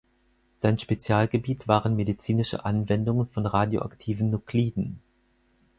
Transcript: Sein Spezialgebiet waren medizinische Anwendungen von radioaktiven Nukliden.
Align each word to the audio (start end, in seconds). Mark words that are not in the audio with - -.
Sein 0.55 0.79
Spezialgebiet 0.79 1.67
waren 1.67 1.95
medizinische 1.95 2.65
Anwendungen 2.65 3.27
von 3.27 3.45
radioaktiven 3.45 4.31
Nukliden. 4.31 4.99